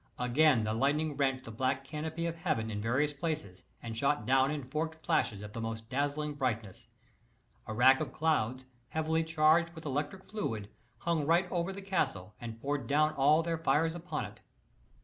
[0.17, 4.49] Again the lightning rent the black canopy of heaven in various places, and shot down
[4.49, 6.87] in forked flashes of the most dazzling brightness.
[7.67, 12.59] A rack of clouds, heavily charged with electric fluid, hung right over the castle, and
[12.59, 14.41] poured down all their fires upon it.